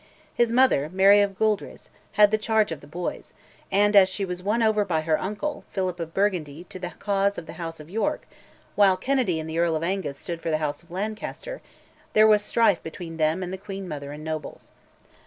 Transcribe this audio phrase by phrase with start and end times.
[0.33, 3.35] His mother, Mary of Gueldres, had the charge of the boys,
[3.71, 7.37] and, as she was won over by her uncle, Philip of Burgundy, to the cause
[7.37, 8.25] of the House of York,
[8.73, 11.61] while Kennedy and the Earl of Angus stood for the House of Lancaster,
[12.13, 14.71] there was strife between them and the queen mother and nobles.